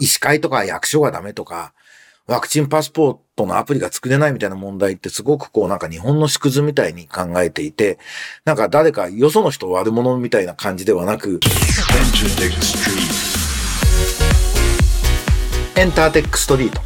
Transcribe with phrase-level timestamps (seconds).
[0.00, 1.72] 医師会とか役所がダメとか、
[2.26, 7.98] ワクチンパスポートのアプリが作れないみたいな問題ってすごくこうなんか日本の縮図みたいに考えていて、
[8.44, 11.40] なんか誰かよその人悪者みたいな感じではなく、
[15.76, 16.80] エンターテックストリート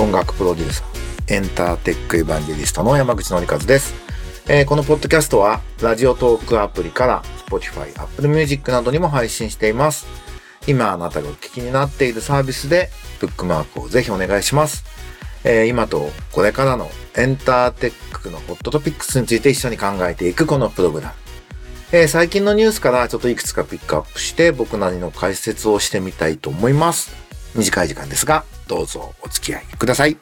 [0.00, 3.94] 音楽プロデューサーエンターテックエヴァンジェリストの山口のりかずです、
[4.48, 10.31] えー、このポッドキャストはラジオトークアプリから Spotify、Apple Music などにも配信しています。
[10.66, 12.90] 今あなたがお聞きになっているサービスで
[13.20, 14.84] ブックマークをぜひお願いします、
[15.44, 21.14] えー、今とこれからのエンターテックのホットトピックスについて一緒に考えていくこのプログラム
[21.94, 27.14] えー、最近のニュースからちょっといくつかピックアップして僕なりの解説をしてみたいと思います。
[27.54, 30.16] 短い時間ですが、どうぞお付き合いください。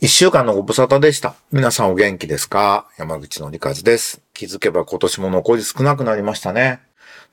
[0.00, 1.34] 一週間のご無沙汰でした。
[1.52, 2.86] 皆さんお元気ですか？
[2.96, 4.22] 山口のりかずです。
[4.32, 6.80] 気づけば今年も残り少なくなりましたね。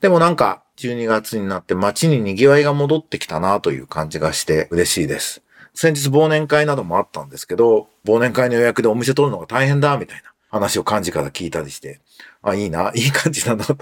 [0.02, 5.42] でもなんか、12月になって街に賑わいが戻ってきたなという感じがして嬉しいです。
[5.74, 12.00] 先日忘年会などもあったんですけど、忘年会の予約でお店取るのが大変だ、みたいな話を幹事から聞いたりして、
[12.42, 13.76] あ、いいな、 いい感じだなと、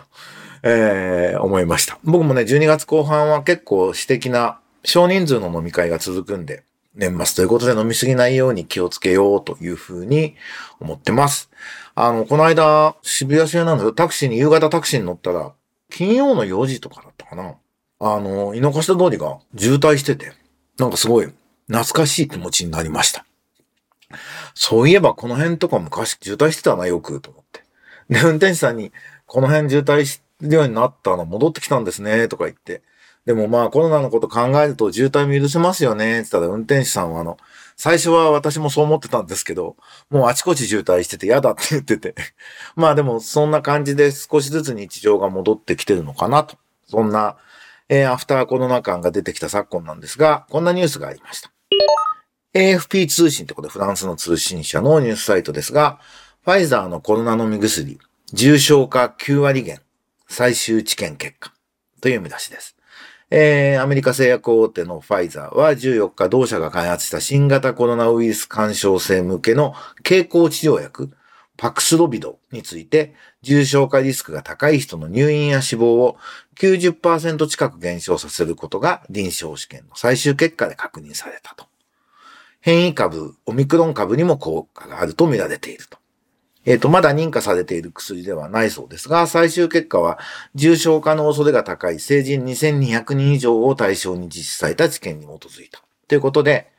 [0.63, 1.99] えー、思いました。
[2.05, 6.63] 僕もね、12月後半は結構私的な少人数の飲み会が続くんで、
[6.95, 10.35] 年末ということで飲みすぎないように気をつけようというふうに
[10.81, 11.51] 思ってます。
[11.95, 15.53] あの、この間、渋谷市なんだけど、タクシーに、夕方タクシーに乗ったら、
[15.91, 17.57] 金曜の4時とかだったかな。
[17.99, 20.33] あの、井の頭通りが渋滞してて、
[20.79, 21.27] なんかすごい
[21.67, 23.27] 懐かしい気持ちになりました。
[24.55, 27.63] そういえばこの辺とか昔渋滞してたな、よく、と思って。
[28.09, 28.93] で、運転手さんに、
[29.27, 32.83] この辺渋滞してるようになったの戻ってきたんですね、とか言って、
[33.27, 37.37] でもまあコロナのこと考えると渋滞も許せますよね、って言ったら運転手さんはあの、
[37.81, 39.75] 最初は私もそう思ってたんですけど、
[40.11, 42.15] もうあちこち渋滞してて嫌だって言ってて。
[42.77, 46.59] まあでもそんな感じで少しずつ日常が戻ってきてるのかなと。
[46.87, 47.39] そんな、
[47.89, 51.51] えー、アフターコロナ感が出てきた昨今なんですが、こんなニュースがありました。
[52.53, 56.01] AFP 通信ってことでフランスの通信社のニュースサイトですが、
[56.45, 57.99] ファイザーのコロナ飲み薬、
[58.31, 59.81] 重症化9割減、
[60.29, 61.55] 最終治験結果
[62.03, 62.77] という見出しです。
[63.31, 71.13] えー、アメリカ製薬大手のファイザーは14日同社が開発した新型コロナウイルス干渉性向けの経口治療薬、
[71.57, 76.17] パクスロビドについて、重症化リスクが高い人の入院や死亡を
[76.57, 81.67] 90%近く減少させることが臨床試験の最終結果で確認されたと。
[82.61, 86.00] 変異株、オミクロン株にも効果があると見られていると。
[86.67, 90.19] えっ、ー、と、まだ認可されている薬ではないそうですが、最終結果は
[90.55, 95.83] 重症化の恐れが高い成人2200人以上を対象に実施された治験に基づいた。
[96.09, 96.71] ということで、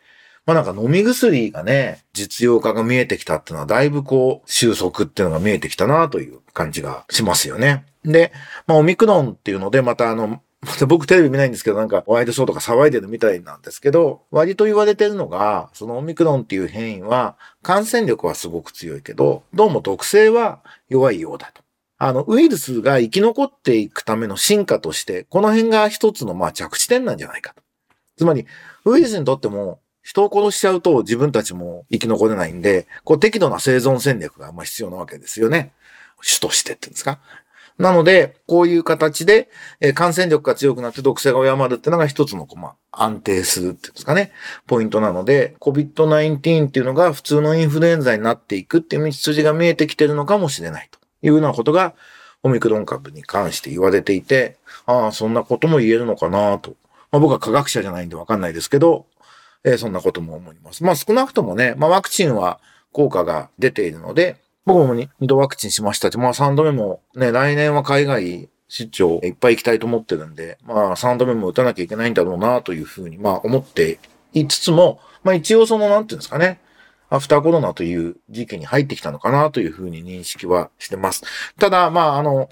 [0.46, 7.86] まあなんか飲み薬がね、実用化が見えてきたっていうのはだいぶこう収束っていうのが見えてきたなという感じがしますよね。
[8.04, 8.32] で、
[8.68, 21.64] まあオミクロンっていうのでまたあの、ま た僕テレビ見ないんですけど、なんかワイドショーとか騒いでるみたいなんですけど、割と言われてるのが、そのオミクロンっていう変異は、感染力はすごく強いけど、どうも毒性は弱いようだと。
[21.98, 27.64] あの、ウイルスが生き残っていくための進化として、この辺が一つのまあ着地点なんじゃないかと。
[28.18, 28.46] つまり、
[28.86, 35.74] ウイルスにとっても、人を殺しちゃうと自分たちも生き残れないんで、こう適度な生存戦略がまあ必要なわけですよね。
[36.22, 37.20] 主としてっていうんですか。
[37.82, 39.50] なので、こういう形で、
[39.80, 44.32] え感染力が強くなって毒性が弱まるっていうのが一つの、まあ、安定するっていうんですかね、
[44.68, 51.96] ポイントなので、COVID-19 っていうのが普通のインフルエンザになっていくっていう道筋が見えてきてるのかもしれないというようなことが、
[52.44, 56.76] オミクロン株に関して言われていて、ああ、そんなことも言えるのかなと。
[57.12, 59.06] まあ、僕は科学者じゃないんでわかんないですけど、
[59.64, 60.84] えー、そんなことも思います。
[60.84, 62.60] まあ少なくともね、まあワクチンは
[62.92, 74.00] 効果が出ているので、僕も2度ワクチンしましたし、まあ3度目もね、来年は海外出張いっぱい行きたいと思ってるんで、まあ3度目も打たなきゃいけないんだろうなというふうに、まあ思って
[74.34, 76.60] いつつも、まあ一応その、なんていうんですかね、
[77.10, 81.24] アフターコロナという時期に入ってきたのかなというふうに認識はしてます。
[81.60, 82.50] ただ、まああの、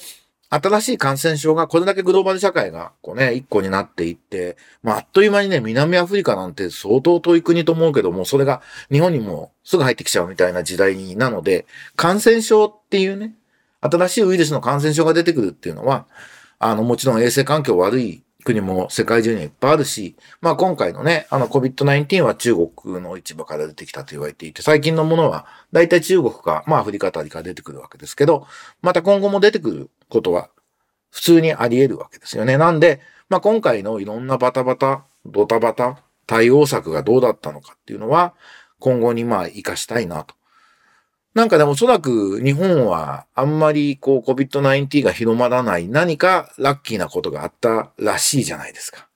[0.50, 8.62] 新しい感染症がこれだけグローバル社会がこうね、一個になっていって、まあ、あっという間にね、南アフリカなんて相当遠い国と思うけども、それが
[8.92, 13.36] 日本にもすぐ入ってきちゃうみたいな時代なので、感染症っていうね、
[13.82, 16.08] 新しいウイルスの感染症が出てくるっていうのは、
[16.58, 28.48] あの、もちろん衛生環境悪い国も世界中にはいっぱいあるし、まあ今回のね、あの COVID-19 は中国の市場から出てきたと言われていて、最近のものは大体中国か、まあアフリカあたりから出てくるわけですけど、
[28.82, 30.50] また今後も出てくることは
[31.12, 32.58] 普通にあり得るわけですよね。
[32.58, 38.34] なんで、まあ、今回のいろんなバタバタ、ドタバタ、対応策がどうだったのかっていうのは、
[38.80, 40.36] 今後にまあ活かしたいなと。
[41.34, 49.10] なんかでもおそらく日本はあんまりこう COVID-19 が広まらない何かラッキーなことがあったらしいじゃないですか。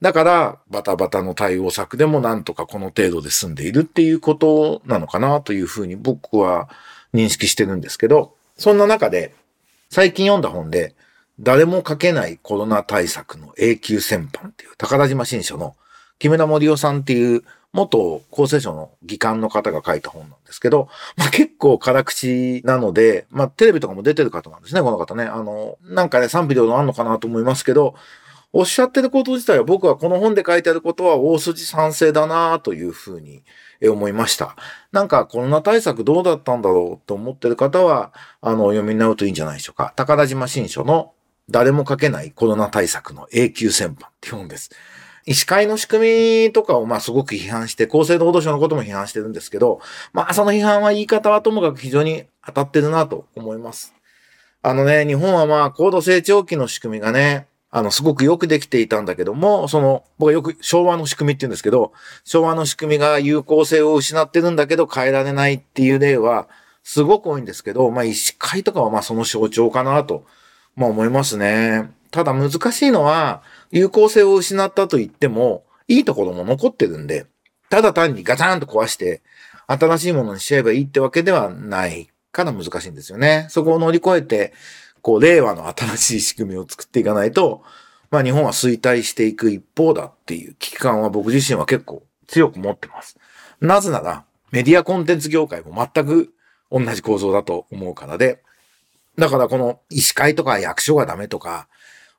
[0.00, 6.68] だから、バタバタの対応策でもなんとかこの程度で済んでいるっていうことなのかなというふうに僕は
[7.14, 9.34] 認識してるんですけど、そんな中で、
[9.88, 10.94] 最近読んだ本で、
[11.40, 15.76] 誰も書けないコロナ対策の永久戦犯っていう宝島新書の
[16.18, 17.42] 木村森夫さんっていう
[17.76, 25.24] 元厚生省の議官の方が書いた本なんですけど、まあ、結構辛口なので、まあ、テレビとかも出てる方なんですね、この方ね。
[25.24, 27.94] あの、なんかね、賛否両論あるのかなと思いますけど、
[28.52, 33.42] おっしゃってること自体は僕はこの本で書いてあることは大筋賛成だなというふうに
[33.86, 34.56] 思いました。
[34.92, 39.92] なんかコロナ対策どうだったんだろうと思ってる方は、あの、読みになるといいんじゃないでしょうか。
[39.96, 41.12] 宝島新書の
[41.50, 44.70] 誰も書けないコロナ対策の永久戦犯って本です。
[45.26, 49.80] 医師会の仕組みとかをまあすごく批判して、厚生労働省のことも批判してるんですけど、
[50.12, 53.92] まあその批判は言い方はともかく非常に当たってるなと思います。
[54.62, 61.92] あのね、日本はまあ高度成長期の仕組みがね、あの、すごくよくできていたんだけども、その、僕はよく昭和の仕組みって言うんですけど、
[62.24, 66.48] 昭和の仕組みが有効性を失ってるんだけど変えられないっていう例は、
[66.84, 70.24] すごく多いんですけど、まあ医師会とかはまあその象徴かなと、
[70.76, 71.90] まあ思いますね。
[72.16, 77.26] ただ難しいのは、有効性を失ったと言っても、いいところも残ってるんで、
[77.68, 79.20] ただ単にガチャンと壊して、
[79.66, 83.48] 新しいものにしちゃえばいいってわけではないから難しいんですよね。
[83.50, 84.54] そこを乗り越えて、
[85.02, 87.62] こう、令和の新しい仕組みを作っていかないと、
[88.10, 93.18] まあ日本は衰退していく一方だっていう危機感は僕自身は結構強く持ってます。
[93.60, 96.32] なぜなら、メディアコンテンツ業界も全く
[96.70, 98.42] 同じ構造だと思うからで、
[99.18, 101.68] だからこの医師会とか役所がダメとか、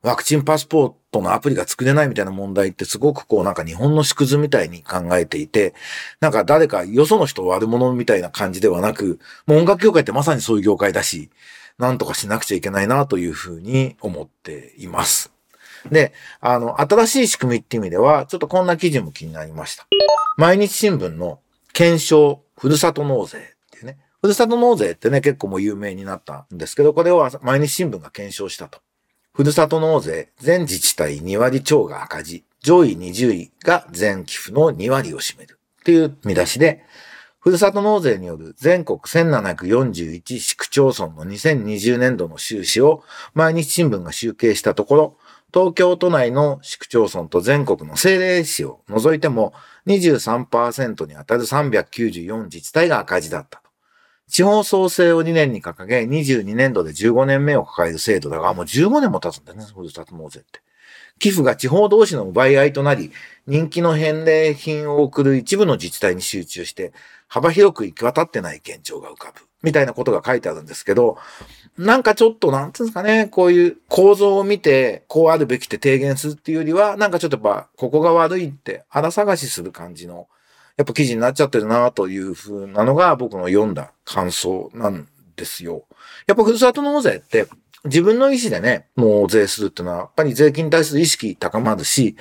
[0.04, 5.74] ワクチンパスポートのアプリが作れないみたいな問題ってすごくこうなんか日本の縮図みたいに考えていて、
[6.20, 11.30] なんか誰かよその人悪者みたいな感じではなく、もう音楽業界ってまさにそういう業界だし、
[11.78, 15.32] なんとかしなくちゃいけないなというふうに思っています。
[15.92, 19.86] で、あの、新しい仕組みって意味では、ちょっとこんな記事も気になりました。
[20.38, 21.40] 毎日新聞の
[21.74, 23.42] 検証、ふるさと納税っ
[23.72, 23.98] ていうね。
[24.22, 28.80] ふるさと納税ってね、結構もう有名になったんですけど、これを毎日新聞が検証したと。
[29.38, 36.84] ふるさと納税、全自治体2割超が赤字、上位20位が全寄付の2割を占めるっていう見出しで、
[37.40, 43.04] ふるさと納税による全国1741市区町村の2020年度の収支を
[43.36, 45.18] 毎日新聞が集計したところ、
[45.54, 49.54] 東京都内の市区町村と全国の政令市を除いても
[49.86, 53.62] 23%に当たる394自治体が赤字だった。
[54.30, 60.62] 地方創生を2年に掲げ、22年度で15年目を抱える制度だが、もう15年も経つんだね、ふるさと納税って。
[61.20, 63.12] 寄付が地方同士の奪い合いとなり、
[63.48, 66.94] 人気の返礼品を送る一部の自治体に集中して、
[67.28, 69.42] 幅広く行き渡ってない現状が浮かぶ。
[69.64, 71.18] みたいなことが書いてあるんですけど、
[71.78, 80.28] なんかちょっと、なんていうんですかね、こういう構造を見て、こうあるべきって提言するっていうよりは、なんかちょっとやっぱ、ここが悪いって、腹探しする感じの、
[80.78, 85.86] やっぱ記事になっちゃってるなというふうなのが僕の読んだ感想なんですよ。
[86.28, 87.48] やっぱふるさと納税って、
[87.86, 92.16] 自分の意思でね、納税するっていうのは、やっぱり税金に対する意識高まるし、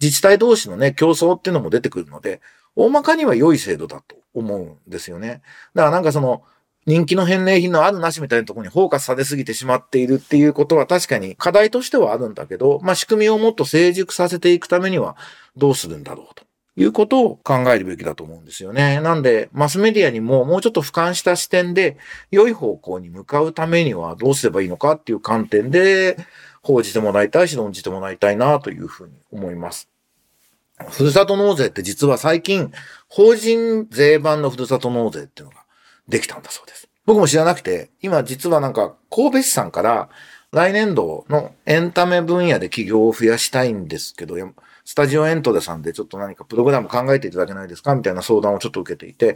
[0.00, 2.40] 自治体同士のね、競争っていうのも出てくるので、
[2.74, 5.42] 大まかには良い制度だと思うんですよね。
[5.74, 6.42] だからなんかその、
[6.86, 15.16] 人気の返礼品のあるなしみたいなところにフォーカスされすぎてしまっているっていうことは確かに課題としてはあるんだけど、まあ仕組みをもっと成熟させていくためには
[15.56, 16.49] どうするんだろうと。
[16.76, 19.00] いうことを考えるべきだと思うんですよね。
[19.00, 21.96] なんで、マスメディアにももうちょっと俯瞰した視点で、
[22.30, 26.16] 良い方向に向かうためにはどうすればいいのかっていう観点で、
[26.62, 29.88] 報じてもらいたいし、論じてもらいたいなというふうに思います。
[30.90, 32.72] ふるさと納税って実は最近、
[33.08, 35.64] 法人税版のふるさと納税っていうのが
[36.08, 36.88] できたんだそうです。
[37.06, 40.08] 僕も知らなくて、今実はなんか神戸市さんから
[40.52, 44.36] 来年度のエンタメ分野で企業を増やしたいんですけど、
[44.84, 49.34] スタジオエントレさんでちょっと何かプログラム考えていただけないですかみたいな相談をちょっと受けていて、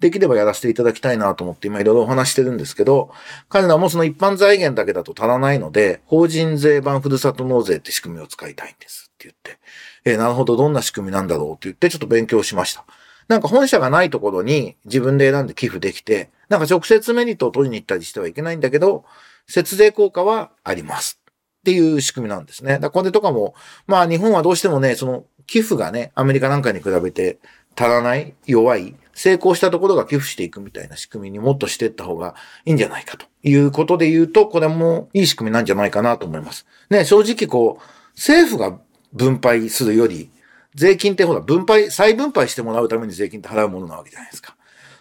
[0.00, 3.10] できればやらせていただきたいなと思って今いろいろお話してるんですけど、
[3.48, 9.58] 彼らもその一般財源だけだと足らないので、法人税版ふるさと納税って仕組みを使いたいんですって言って、
[10.04, 12.84] えーなるほど、どんな仕組みなんだろうって言ってちょっと勉強しました。
[13.28, 19.04] なんか本社がないところに自分で選んで寄付できて、なんか直接メリットを取りに行ったりしてはいけないんだけど、
[19.48, 21.20] 節税効果はあります。
[21.66, 22.78] っていう仕組みなんですね。
[22.78, 23.56] だこれとかも、
[23.88, 27.40] まあ日本はどうしてもね、その寄付がね、アメリカなんかに比べて
[27.76, 36.66] 足らない、弱い、成功したところが寄付していくみたいな仕組みにもっとしていった方がいいんじゃないかということで言うと、これもいい仕組みなんじゃないかなと思います。
[36.88, 38.78] ね、正直こう、政府が
[39.12, 40.30] 分配するより、
[40.76, 44.54] 税金ってほら、分配、再分配してもらうために税金って払うものなわけじゃないですか。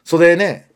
[0.03, 0.71] それね、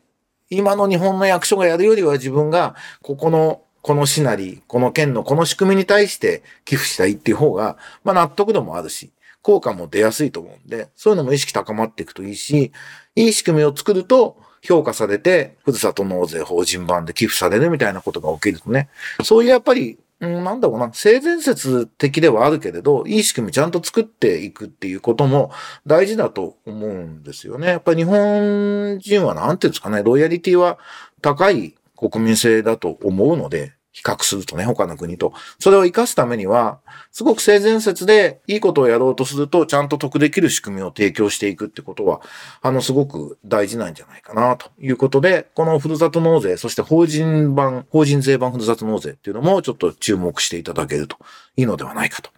[0.50, 12.72] 今の日本の役所がやるよりは自分が、ここの、この市なり、この県のこの仕組みに対して寄付したいっていう方が、まあ納得度もあるし、効果も出やすいと思うんで、そういうのも意識高まっていくといいし、
[13.16, 18.90] いい仕組みを作ると、評価されて、ふるさと納税法人版で寄付されるみたいなことが起きるとね、
[19.24, 25.50] そういうやっぱりうん、なんだろうな、性善説的ではあるけれど、いい仕組みちゃんと作っていくっていうことも
[25.86, 27.68] 大事だと思うんですよね。
[27.68, 30.78] やっぱり日本人はなんていうんですかね、ロイヤリティは
[31.22, 31.74] 高い
[32.08, 35.32] 国民性だと思うので、比較するとね、他の国と。
[35.58, 36.78] それを活かすためには、
[37.10, 42.20] すごく性善説でいいことをやろうとすると、ちゃんと得できる仕組みを提供していくってことは、
[42.62, 51.16] あの、すごく大事なんじゃないかな、ということで、このふるさと納税、そして法人版、法人税版ふるさと納税っていうのも、ちょっと注目していただけると
[51.56, 52.30] いいのではないかと。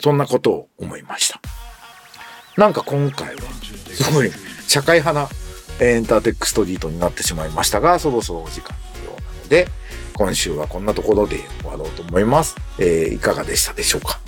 [0.00, 1.40] そんなことを思いました。
[2.56, 3.42] なんか今回は、
[3.92, 4.30] すごい
[4.66, 5.28] 社会派な
[5.80, 8.74] エンターテックストリートになってしまいましたが、そろそろお時間
[9.54, 9.68] で、
[10.14, 12.56] 今週はこんなところで終わろうと思います。
[12.78, 14.18] えー、いかがでしたでしょうか？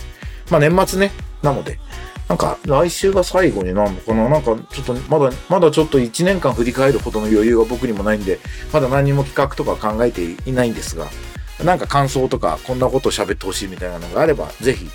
[0.52, 1.10] まあ年末ね、
[1.42, 1.80] なので、
[2.28, 4.28] なんか来週が最後になるのかな？
[4.28, 8.38] なんかちょっとまだ、まだちょっと1年間振り返るほどの余裕は僕にもないんで、
[8.72, 11.06] まだ何も企画とか考えていないんですが、
[11.64, 14.88] なんか感想とかこんなこと喋ってほしいみたいなのがあれば、ぜひ、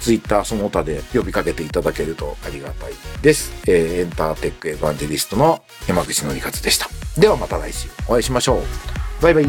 [0.00, 3.52] ツイッターその他で呼びかけていただけるとありがたいです。
[3.66, 6.88] えー、エンターテックエヴァンジェリストの山口のりかつでした。
[7.18, 8.99] ではまた来週お会いしましょう。
[9.20, 9.42] 拜拜。